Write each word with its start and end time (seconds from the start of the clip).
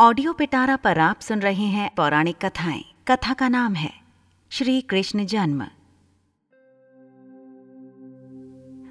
Audio 0.00 0.32
पिटारा 0.32 0.76
पर 0.76 0.98
आप 0.98 1.20
सुन 1.20 1.40
रहे 1.40 1.64
हैं 1.64 1.94
पौराणिक 1.96 2.36
कथाएँ। 2.44 2.84
कथा 3.08 3.34
का 3.34 3.48
नाम 3.48 3.74
है 3.74 3.92
श्री 4.50 4.80
कृष्ण 4.80 5.24
जन्म। 5.24 5.62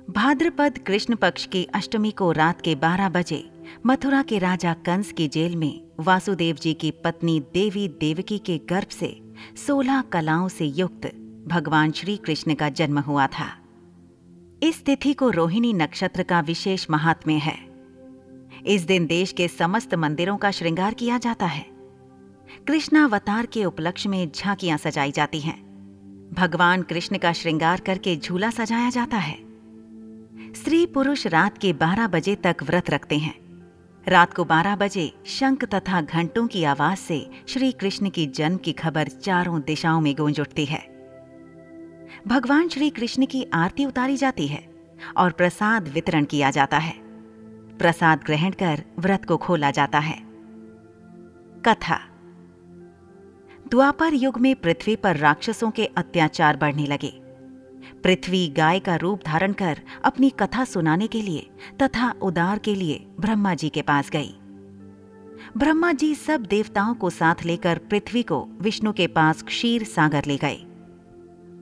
भाद्रपद 0.10 0.78
कृष्ण 0.78 1.16
पक्ष 1.16 1.46
की 1.46 1.64
अष्टमी 1.64 2.12
को 2.12 2.32
रात 2.32 2.62
के 2.62 2.76
12 2.76 3.10
बजे 3.10 3.66
मथुरा 3.86 4.22
के 4.22 4.40
राजा 4.40 4.74
कंस 4.74 5.12
की 5.12 5.28
जेल 5.28 5.56
में 5.56 5.82
वासुदेव 6.00 6.56
जी 6.56 6.74
की 6.74 6.92
पत्नी 6.92 7.40
देवी 7.40 7.88
देवकी 7.88 8.38
के 8.38 8.58
गर्भ 8.58 8.88
से 8.88 9.34
16 9.68 10.02
कलाओं 10.02 10.48
से 10.48 10.66
युक्त 10.66 11.08
भगवान 11.48 11.92
श्री 11.92 12.18
कृष्ण 12.18 12.56
का 12.56 12.70
जन्म 12.70 13.00
हुआ 13.00 13.28
था। 13.28 13.58
इस 14.64 14.86
तिथि 14.86 15.14
को 15.14 15.30
रोहिणी 15.30 15.74
नक्षत्र 15.74 16.24
का 16.24 16.40
विशेष 16.40 16.88
महात्म्य 16.90 17.34
है। 17.34 17.71
इस 18.66 18.82
दिन 18.82 19.06
देश 19.06 19.32
के 19.32 19.48
समस्त 19.48 19.96
मंदिरों 19.96 20.38
का 20.38 20.52
श्रृंगार 20.52 20.94
किया 20.94 21.18
जाता 21.18 21.46
है। 21.46 21.66
कृष्णावतार 22.68 23.46
के 23.46 23.66
उपलक्ष्य 23.66 24.10
में 24.10 24.32
झांकियाँ 24.36 24.78
सजाई 24.78 25.12
जाती 25.12 25.40
हैं। 25.40 25.72
भगवान 26.34 26.82
कृष्ण 26.82 27.18
का 27.18 27.34
श्रृंगार 27.34 27.80
करके 27.80 28.18
झूला 28.18 28.50
सजाया 28.50 28.90
जाता 28.90 29.18
है। 29.18 29.38
स्त्री 30.54 30.86
पुरुष 30.86 31.28
रात 31.28 31.58
के 31.58 31.74
12 31.74 32.08
बजे 32.08 32.36
तक 32.36 32.56
व्रत 32.64 32.90
रखते 32.90 33.18
हैं। 33.18 33.42
रात 34.08 34.34
को 34.34 34.44
12 34.44 34.76
बजे 34.76 35.14
शंख 35.26 35.66
तथा 35.66 36.02
घंटों 36.02 36.48
की 36.48 36.64
आवाज़ 36.64 37.00
से 37.00 37.30
श्री 37.48 37.72
कृष्ण 37.72 38.10
की 38.10 38.26
जन्म 38.26 38.58
की 38.58 38.74
खबर 38.74 39.08
चारों 39.08 39.62
दिशाओं 39.62 40.02
में 40.02 40.16
गूंज 40.16 40.40
उठती 40.40 40.66
है। 40.66 40.92
भगवान 42.28 42.68
श्री 42.70 42.90
कृष्ण 42.90 43.26
की 43.26 43.48
आरती 43.54 43.86
उतारी 43.86 44.18
जाती 44.18 44.48
है 44.48 44.70
और 45.18 45.32
प्रसाद 45.32 45.88
वितरण 45.88 46.26
किया 46.26 46.52
जाता 46.52 46.78
है। 46.78 47.01
प्रसाद 47.82 48.24
ग्रहण 48.24 48.52
कर 48.52 48.84
व्रत 49.00 49.26
को 49.26 49.38
खोला 49.38 49.72
जाता 49.72 50.00
है। 50.00 50.22
कथा। 51.66 52.00
द्वापर 53.70 54.14
युग 54.14 54.38
में 54.38 54.56
पृथ्वी 54.56 54.96
पर 54.96 55.18
राक्षसों 55.18 55.72
के 55.72 55.86
अत्याचार 55.86 56.58
बढ़ने 56.58 56.86
लगे। 56.86 57.22
पृथ्वी 58.04 58.48
गाय 58.48 58.80
का 58.80 58.96
रूप 58.96 59.20
धारण 59.26 59.54
कर 59.54 59.82
अपनी 60.04 60.30
कथा 60.30 60.64
सुनाने 60.64 61.08
के 61.08 61.22
लिए 61.22 61.50
तथा 61.82 62.14
उदार 62.22 62.60
के 62.60 62.76
लिए 62.76 63.08
ब्रह्मा 63.20 63.54
जी 63.54 63.70
के 63.70 63.82
पास 63.82 64.10
गई। 64.10 64.36
ब्रह्मा 65.58 65.92
जी 65.92 66.16
सब 66.16 66.44
देवताओं 66.44 66.94
को 66.94 67.10
साथ 67.10 67.36
लेकर 67.46 67.78
पृथ्वी 67.78 68.24
को 68.24 68.50
विष्णु 68.62 68.94
के 68.94 69.08
पास 69.08 69.44
क्षीर 69.44 69.84
सागर 69.84 70.26
ले 70.28 70.38
गए। 70.38 70.66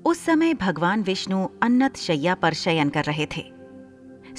उस 0.05 0.19
समय 0.19 0.53
भगवान 0.53 1.03
विष्णु 1.03 1.47
अन्नत 1.63 1.95
शैया 1.97 2.35
पर 2.35 2.53
शयन 2.53 2.89
कर 2.89 3.03
रहे 3.03 3.25
थे। 3.25 3.58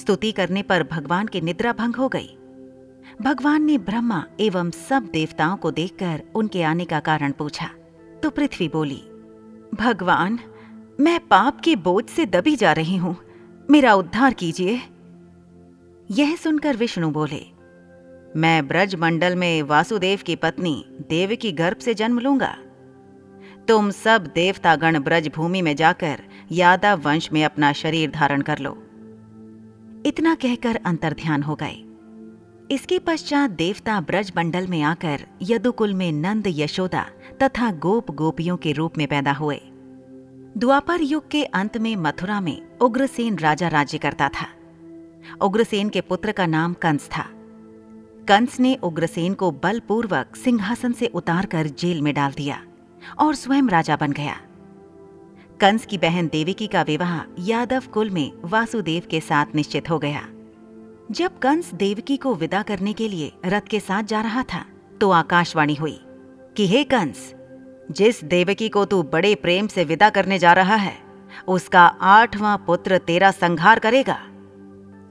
स्तुति 0.01 0.33
करने 0.33 0.63
पर 0.63 0.83
भगवान 0.83 1.27
की 1.27 1.41
निद्रा 1.41 1.73
भंग 1.73 1.97
हो 1.97 2.09
गई। 2.09 2.37
भगवान 3.23 3.63
ने 3.63 3.79
ब्रह्मा 3.79 4.25
एवं 4.41 4.71
सब 4.71 5.09
देवताओं 5.13 5.57
को 5.57 5.71
देखकर 5.71 6.23
उनके 6.35 6.63
आने 6.63 6.85
का 6.85 7.01
कारण 7.01 7.33
पूछा। 7.33 7.71
तो 8.23 8.31
पृथ्वी 8.31 8.69
बोली, 8.69 9.03
भगवान, 9.75 10.39
मैं 11.01 11.19
पाप 11.21 11.61
के 11.61 11.77
बोझ 11.77 12.05
से 12.07 12.27
दबी 12.27 12.57
जा 12.57 12.73
रही 12.73 12.97
हूँ। 12.97 13.17
मेरा 13.71 13.95
उद्धार 13.95 14.35
कीजिए। 14.35 14.81
यह 16.11 16.35
सुनकर 16.37 16.77
विष्णु 16.77 17.11
बोले, 17.11 17.45
मैं 18.37 18.67
ब्रज 18.69 18.95
मंडल 18.95 19.37
में 19.37 19.63
वासुदेव 19.63 20.19
की 20.27 20.37
पत्नी, 20.37 20.85
देव 21.09 21.37
की 21.37 21.53
गर्भ 21.53 21.79
से 21.79 21.95
जन्म 21.95 22.19
लूँगा। 22.19 22.57
तुम 23.69 23.91
सब 23.91 24.27
देवतागण 24.35 24.99
ब्रज 24.99 25.29
भूमि 25.29 25.63
में 25.63 25.75
जाकर 25.77 26.23
यादव 26.53 27.01
वंश 27.01 27.33
में 27.33 27.45
अपना 27.45 27.73
शरीर 27.73 28.11
धारण 28.11 28.43
कर 28.43 28.59
लो। 28.59 28.77
इतना 30.07 30.35
कहकर 30.35 30.77
अंतर्ध्यान 30.77 31.43
हो 31.43 31.59
गए। 31.63 31.85
इसके 32.71 32.99
पश्चात 32.99 33.51
देवता 33.51 34.01
ब्रज 34.01 34.33
मंडल 34.37 34.67
में 34.67 34.83
आकर 34.83 35.27
यदुकुल 35.43 35.95
में 35.95 36.13
नंद, 36.13 36.45
यशोदा 36.47 37.07
तथा 37.43 37.73
गोप 37.73 38.11
गोपियों 38.11 38.57
के 38.57 38.73
रूप 38.73 38.99
में 38.99 39.07
पैदा 39.07 39.33
हुए। 39.33 39.61
द्वापर 40.59 41.01
युग 41.01 41.31
के 41.31 41.45
अंत 41.45 41.79
में 41.79 41.97
मथुरा 41.97 42.41
में 42.41 42.79
उग्रसेन 42.79 43.39
राजा 43.39 43.69
राज्य 43.69 43.99
करता 43.99 44.29
था। 44.29 44.47
उग्रसेन 45.41 45.89
के 45.89 46.01
पुत्र 46.01 46.33
का 46.33 46.47
नाम 46.47 46.73
कंस 46.73 47.09
था। 47.09 47.27
कंस 48.29 48.61
ने 48.61 48.75
उग्रसेन 48.75 49.35
को 49.35 49.51
बलपूर्वक 49.51 50.37
सिंहासन 50.37 50.93
से 50.93 51.07
उतारकर 51.07 51.67
जेल 51.67 52.03
में 52.03 52.15
डाल 52.15 52.33
दिया 52.33 52.63
और 53.19 53.35
स्वयं 53.35 53.69
राजा 53.69 53.97
बन 53.97 54.13
गया। 54.13 54.41
कंस 55.61 55.87
की 55.87 55.99
बहन 55.99 56.27
देविकी 56.27 56.67
का 56.67 56.83
विवाह 56.83 57.21
यादव 57.39 57.83
कुल 57.93 58.11
में 58.11 58.33
वासुदेव 58.45 59.03
के 59.11 59.21
साथ 59.21 59.47
निश्चित 59.55 59.91
हो 59.91 59.99
गया। 59.99 60.29
जब 61.11 61.39
कंस 61.39 61.75
देवकी 61.75 62.17
को 62.17 62.35
विदा 62.35 62.63
करने 62.63 62.93
के 62.93 63.09
लिए 63.09 63.33
रथ 63.47 63.61
के 63.61 63.81
साथ 63.81 64.03
जा 64.03 64.21
रहा 64.21 64.43
था 64.43 64.65
तो 65.01 65.11
आकाशवाणी 65.11 65.75
हुई 65.75 66.01
कि, 66.57 66.67
हे 66.67 66.85
कंस, 66.85 67.35
जिस 67.91 68.25
देवकी 68.25 68.69
को 68.69 68.85
तू 68.85 69.03
बड़े 69.03 69.35
प्रेम 69.35 69.67
से 69.67 69.85
विदा 69.85 70.11
करने 70.11 70.39
जा 70.39 70.53
रहा 70.53 70.75
है, 70.75 70.95
उसका 71.49 71.87
आठवां 72.01 72.57
पुत्र 72.59 72.99
तेरा 72.99 73.31
संहार 73.31 73.79
करेगा। 73.79 74.19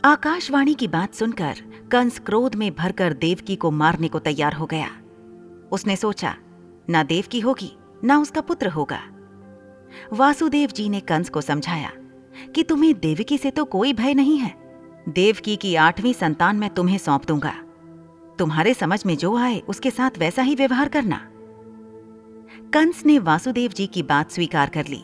आकाशवाणी 0.05 0.73
की 0.73 0.87
बात 0.87 1.13
सुनकर 1.13 1.55
कंस 1.91 2.19
क्रोध 2.19 2.55
में 2.55 2.75
भरकर 2.75 3.13
देवकी 3.13 3.55
को 3.55 3.71
मारने 3.71 4.07
को 4.07 4.19
तैयार 4.19 4.53
हो 4.53 4.65
गया। 4.65 4.89
उसने 5.71 5.95
सोचा, 5.95 6.35
ना 6.89 7.03
देवकी 7.03 7.39
होगी, 7.39 7.77
ना 8.03 8.19
उसका 8.19 8.41
पुत्र 8.41 8.67
होगा। 8.67 9.01
वासुदेव 10.13 10.69
जी 10.69 10.89
ने 10.89 10.99
कंस 10.99 11.29
को 11.29 11.41
समझाया 11.41 11.91
कि 12.55 12.63
तुम्हें 12.63 12.93
देवकी 12.99 13.37
से 13.37 13.51
तो 13.51 13.65
कोई 13.65 13.93
भय 13.93 14.13
नहीं 14.13 14.37
है। 14.37 14.53
देवकी 15.09 15.55
की 15.55 15.75
आठवीं 15.75 16.13
संतान 16.13 16.55
मैं 16.55 16.69
तुम्हें 16.69 16.97
सौंप 16.97 17.25
दूँगा। 17.25 17.53
तुम्हारे 18.39 18.73
समझ 18.73 19.05
में 19.05 19.17
जो 19.17 19.35
आए, 19.37 19.59
उसके 19.59 19.91
साथ 19.91 20.17
वैसा 20.17 20.41
ही 20.41 20.55
व्यवहार 20.55 20.89
करना। 20.89 21.21
कंस 22.73 23.05
ने 23.05 23.19
वासुदेव 23.19 23.71
जी 23.71 23.87
की 23.87 24.03
बात 24.03 24.31
स्वीकार 24.31 24.69
कर 24.69 24.87
ली 24.87 25.03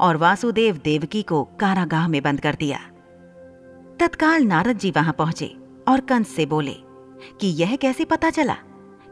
और 0.00 0.16
वासुदेव 0.16 0.80
देवकी 0.84 1.22
को 1.22 1.44
कारागाह 1.60 2.08
में 2.08 2.22
बंद 2.22 2.40
कर 2.40 2.54
दिया। 2.54 2.78
तत्काल 4.00 4.42
नारद 4.42 4.78
जी 4.78 4.90
वहाँ 4.90 5.12
पहुँचे 5.12 5.56
और 5.88 6.00
कंस 6.00 6.28
से 6.28 6.46
बोले 6.46 6.74
कि 7.40 7.46
यह 7.46 7.76
कैसे 7.76 8.04
पता 8.04 8.30
चला 8.30 8.56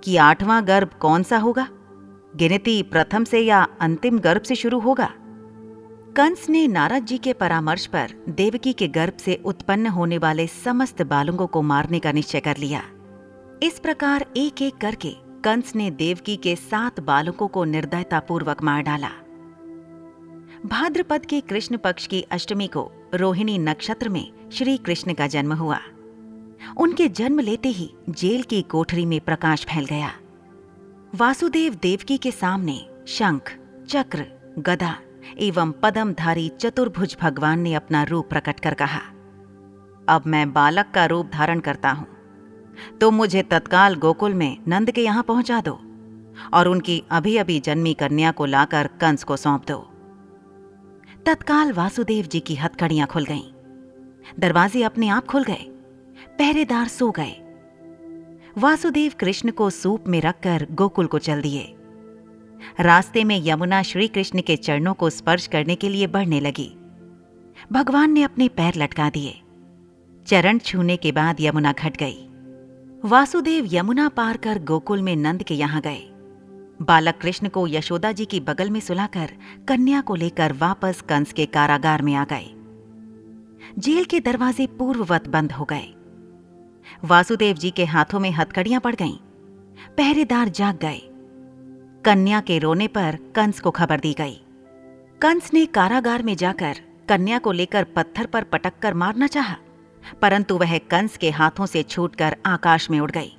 कि 0.05 0.17
आठवां 0.17 0.67
गर्भ 0.67 0.91
कौन 1.01 1.23
सा 1.23 1.39
होगा? 1.39 1.69
गिनती 2.37 2.83
प्रथम 2.83 3.25
से 3.25 3.41
या 3.41 3.67
अंतिम 3.81 4.19
गर्भ 4.19 4.43
से 4.43 4.55
शुरू 4.55 4.79
होगा। 4.79 5.13
कंस 6.17 6.49
ने 6.49 6.67
नारद 6.67 7.05
जी 7.05 7.19
के 7.19 7.33
परामर्श 7.33 7.87
पर 7.87 8.13
देवकी 8.29 8.73
के 8.73 8.89
गर्भ 8.89 9.17
से 9.17 9.43
उत्पन्न 9.45 9.87
होने 9.87 10.19
वाले 10.19 10.47
समस्त 10.47 11.03
बालकों 11.03 11.47
को 11.47 11.63
मारने 11.63 11.99
का 11.99 12.13
निश्चय 12.13 12.41
कर 12.41 12.57
लिया। 12.57 12.83
इस 13.63 13.79
प्रकार 13.79 14.27
एक 14.37 14.63
एक 14.63 14.77
करके 14.77 15.15
कंस 15.45 15.77
ने 15.77 15.91
देवकी 15.91 16.37
के 16.37 16.57
सात 16.57 17.01
बालकों 17.01 17.49
को 17.49 17.65
निर्दयतापूर्वक 17.65 18.63
मार 18.63 18.83
डाला। 18.83 19.11
भाद्रपद 20.67 21.27
के 21.27 21.41
कृष्ण 21.41 21.77
पक्ष 21.77 22.07
की 22.07 22.23
अष्टमी 22.23 22.67
को 22.67 22.91
रोहिणी 23.15 23.59
नक्षत्र 23.59 24.09
में 24.09 24.51
श्री 24.53 24.77
कृष्ण 24.77 25.15
का 25.15 25.27
जन्म 25.27 25.53
हुआ। 25.53 25.79
उनके 26.77 27.09
जन्म 27.09 27.41
लेते 27.41 27.69
ही 27.69 27.95
जेल 28.11 28.43
की 28.43 28.63
कोठरी 28.63 29.07
में 29.07 29.21
प्रकाश 29.21 29.65
फैल 29.65 29.85
गया। 29.85 30.13
वासुदेव 31.15 31.75
देवकी 31.75 32.17
के 32.17 32.31
सामने 32.31 32.79
शंख, 33.07 33.51
चक्र, 33.89 34.25
गदा 34.59 34.95
एवं 35.39 35.73
पदमधारी 35.73 36.49
चतुर्भुज 36.61 37.17
भगवान 37.23 37.61
ने 37.61 37.75
अपना 37.75 38.03
रूप 38.03 38.29
प्रकट 38.29 38.61
कर 38.61 38.75
कहा, 38.75 39.01
अब 40.09 40.23
मैं 40.27 40.53
बालक 40.53 40.91
का 40.95 41.05
रूप 41.07 41.31
धारण 41.33 41.61
करता 41.61 41.91
हूँ। 41.91 42.07
तो 43.01 43.11
मुझे 43.11 43.43
तत्काल 43.43 43.95
गोकुल 43.95 44.35
में 44.35 44.57
नंद 44.69 44.91
के 44.91 45.05
यहाँ 45.05 45.23
पहुँचा 45.23 45.61
दो 45.61 45.79
और 46.55 46.69
उनकी 46.69 47.03
अभी 47.11 47.37
अभी 47.37 47.61
जन्मी 47.61 47.95
कन्या 47.95 48.31
को 48.31 48.47
लाकर 48.47 48.87
कंस 49.01 49.25
को 49.25 49.37
सौंप 49.37 49.67
दो 49.69 49.79
तत्काल 51.27 51.73
वासुदेव 51.73 52.27
जी 52.27 52.41
की 52.41 52.55
हथकड़ियाँ 52.55 53.07
खुल 53.07 53.25
गईं। 53.25 53.53
दरवाजे 54.39 54.83
अपने 54.83 55.09
आप 55.09 55.27
खुल 55.27 55.45
गए। 55.45 55.65
पहरेदार 56.39 56.89
सो 56.89 57.11
गए। 57.11 57.42
वासुदेव 58.59 59.13
कृष्ण 59.21 59.51
को 59.51 59.71
सूप 59.71 60.05
में 60.09 60.21
रखकर 60.21 60.67
गोकुल 60.71 61.07
को 61.07 61.19
चल 61.19 61.43
दिए। 61.43 61.75
रास्ते 62.81 63.25
में 63.25 63.41
यमुना 63.45 63.83
श्री 63.83 64.09
कृष्ण 64.09 64.41
के 64.41 64.57
चरणों 64.57 64.95
को 64.95 65.11
स्पर्श 65.11 65.47
करने 65.47 65.75
के 65.75 65.89
लिए 65.89 66.07
बढ़ने 66.07 66.41
लगी। 66.41 66.77
भगवान 67.73 68.13
ने 68.13 68.23
अपने 68.23 68.49
पैर 68.49 68.75
लटका 68.77 69.11
दिए। 69.11 69.41
चरण 70.27 70.59
छूने 70.59 70.97
के 70.97 71.13
बाद 71.13 71.37
यमुना 71.41 71.73
घट 71.73 71.97
गई। 71.97 72.29
वासुदेव 73.05 73.69
यमुना 73.73 74.09
पार 74.09 74.37
कर 74.37 74.59
गोकुल 74.59 75.03
में 75.03 75.17
नंद 75.17 75.43
के 75.43 75.55
यहाँ 75.55 75.81
गए। 75.81 76.09
बालक 76.83 77.19
कृष्ण 77.21 77.49
को 77.49 77.67
यशोदा 77.69 78.13
जी 78.13 78.25
की 78.25 78.41
बगल 78.41 78.71
में 78.71 78.81
सुलाकर 78.81 79.31
कन्या 79.69 80.01
को 80.01 80.15
लेकर 80.15 80.53
वापस 80.53 81.01
कंस 81.01 81.33
के 81.33 81.47
कारागार 81.47 82.03
में 82.03 82.15
आ 82.15 82.25
गए। 82.25 82.55
जेल 83.79 84.05
के 84.05 84.21
दरवाजे 84.21 84.67
पूर्ववत 84.67 85.29
बंद 85.29 85.53
हो 85.53 85.65
गए। 85.65 85.95
वासुदेव 87.05 87.57
जी 87.57 87.71
के 87.71 87.85
हाथों 87.85 88.21
में 88.21 88.31
हथकड़ियाँ 88.31 88.81
पड़ 88.81 88.95
गईं। 88.95 89.17
पहरेदार 89.97 90.49
जाग 90.49 90.79
गए। 90.79 91.01
कन्या 92.05 92.41
के 92.41 92.59
रोने 92.59 92.89
पर 92.89 93.19
कंस 93.37 93.61
को 93.61 93.71
खबर 93.71 94.01
दी 94.01 94.13
गई। 94.13 94.41
कंस 95.21 95.53
ने 95.55 95.67
कारागार 95.67 96.23
में 96.23 96.35
जाकर 96.37 96.79
कन्या 97.09 97.39
को 97.39 97.53
लेकर 97.53 97.85
पत्थर 97.85 98.27
पर 98.27 98.45
पटक 98.45 98.73
कर 98.83 98.95
मारना 98.95 99.27
चाहा, 99.27 99.57
परंतु 100.23 100.57
वह 100.59 100.79
कंस 100.79 101.17
के 101.17 101.31
हाथों 101.31 101.67
से 101.67 101.83
छूटकर 101.83 102.37
आकाश 102.47 102.91
में 102.91 102.99
उड़ 103.01 103.11
गई 103.11 103.33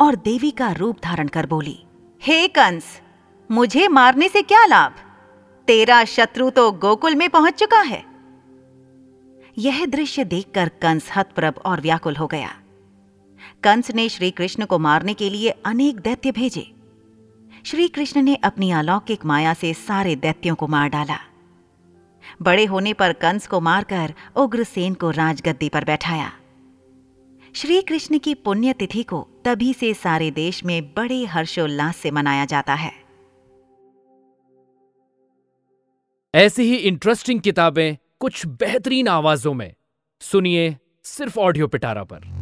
और 0.00 0.16
देवी 0.16 0.50
का 0.50 0.70
रूप 0.72 0.98
धारण 1.04 1.28
कर 1.28 1.46
बोली 1.46 1.78
हे 2.22 2.46
hey, 2.46 2.54
कंस 2.54 3.00
मुझे 3.50 3.88
मारने 3.88 4.28
से 4.28 4.42
क्या 4.42 4.64
लाभ? 4.66 4.92
तेरा 5.68 6.04
शत्रु 6.04 6.50
तो 6.50 6.70
गोकुल 6.72 7.14
में 7.14 7.28
पहुँच 7.30 7.54
चुका 7.54 7.80
है। 7.80 8.04
यह 9.58 9.84
दृश्य 9.86 10.24
देखकर 10.24 10.68
कंस 10.82 11.10
हतप्रभ 11.16 11.58
और 11.64 11.80
व्याकुल 11.80 12.16
हो 12.16 12.26
गया। 12.26 12.54
कंस 13.64 13.90
ने 13.90 14.08
श्री 14.08 14.30
कृष्ण 14.30 14.66
को 14.66 14.78
मारने 14.78 15.14
के 15.14 15.30
लिए 15.30 15.50
अनेक 15.50 15.96
दैत्य 15.96 16.32
भेजे। 16.32 16.72
श्री 17.64 17.88
कृष्ण 17.88 18.22
ने 18.22 18.34
अपनी 18.34 18.70
अलौकिक 18.70 19.24
माया 19.24 19.54
से 19.54 19.74
सारे 19.74 20.16
दैत्यों 20.16 20.54
को 20.54 20.66
मार 20.66 20.88
डाला। 20.88 21.18
बड़े 22.42 22.64
होने 22.64 22.92
पर 22.92 23.12
कंस 23.12 23.46
को 23.46 23.60
मारकर 23.60 24.14
उग्रसेन 24.36 24.94
को 24.94 25.10
राजगद्दी 25.10 25.68
पर 25.68 25.84
बैठाया। 25.84 26.32
श्री 27.54 27.82
कृष्ण 27.82 28.18
की 28.18 28.34
पुण्यतिथि 28.34 29.02
को 29.02 29.28
तभी 29.44 29.74
से 29.74 29.94
सारे 29.94 30.30
देश 30.30 30.64
में 30.64 30.94
बड़े 30.94 31.24
हर्षोल्लास 31.24 31.96
से 31.96 32.10
मनाया 32.10 32.44
जाता 32.44 32.74
है। 32.74 32.92
ऐसी 36.34 36.62
ही 36.62 36.76
इंटरेस्टिंग 36.76 37.40
किताबें 37.40 37.96
कुछ 38.18 38.46
बेहतरीन 38.46 39.08
आवाजों 39.08 39.54
में। 39.54 39.74
सुनिए 40.20 40.76
सिर्फ़ 41.04 41.38
ऑडियो 41.38 41.66
पिटारा 41.68 42.04
पर। 42.04 42.41